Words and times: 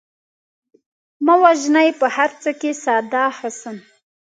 مه 1.25 1.35
وژنئ 1.43 1.89
په 1.99 2.07
هر 2.15 2.31
څه 2.41 2.51
کې 2.59 2.71
ساده 2.83 3.23
حسن 3.37 3.77